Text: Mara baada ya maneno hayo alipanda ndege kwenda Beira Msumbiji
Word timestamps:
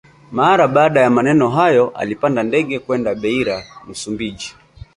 Mara 0.31 0.67
baada 0.67 1.01
ya 1.01 1.09
maneno 1.09 1.49
hayo 1.49 1.89
alipanda 1.89 2.43
ndege 2.43 2.79
kwenda 2.79 3.15
Beira 3.15 3.63
Msumbiji 3.87 4.55